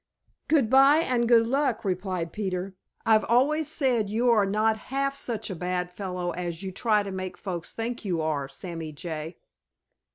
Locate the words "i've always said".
3.05-4.09